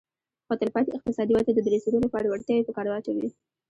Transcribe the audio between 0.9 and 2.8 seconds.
اقتصادي ودې ته د رسېدو لپاره وړتیاوې په